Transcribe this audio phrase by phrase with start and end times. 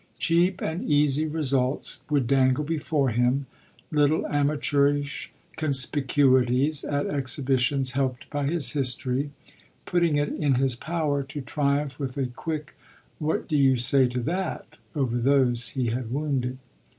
[0.17, 3.45] Cheap and easy results would dangle before him,
[3.91, 9.29] little amateurish conspicuities at exhibitions helped by his history;
[9.85, 12.75] putting it in his power to triumph with a quick
[13.19, 16.57] "What do you say to that?" over those he had wounded.